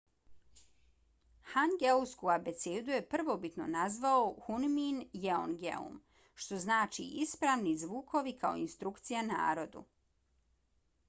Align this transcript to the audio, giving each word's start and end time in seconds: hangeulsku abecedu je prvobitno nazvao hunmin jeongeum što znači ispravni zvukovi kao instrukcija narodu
hangeulsku 1.49 2.31
abecedu 2.35 2.93
je 2.95 3.03
prvobitno 3.11 3.67
nazvao 3.75 4.23
hunmin 4.47 4.97
jeongeum 5.27 6.01
što 6.45 6.59
znači 6.65 7.07
ispravni 7.27 7.77
zvukovi 7.85 8.35
kao 8.47 8.61
instrukcija 8.65 9.25
narodu 9.31 9.87